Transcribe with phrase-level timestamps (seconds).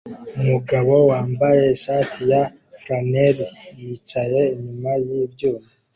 [0.39, 2.41] Umugabo wambaye ishati ya
[2.79, 3.37] flannel
[3.79, 5.67] yicaye inyuma yibyuma